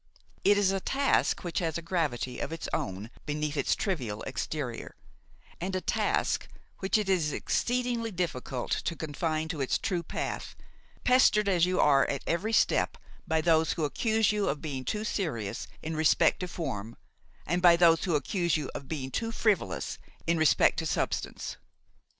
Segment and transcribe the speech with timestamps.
[0.43, 4.95] It is a task which has a gravity of its own beneath its trivial exterior,
[5.59, 6.47] and a task
[6.79, 10.55] which it is exceedingly difficult to confine to its true path,
[11.03, 15.03] pestered as you are at every step by those who accuse you of being too
[15.03, 16.95] serious in respect to form
[17.45, 21.57] and by those who accuse you of being too frivolous in respect to substance.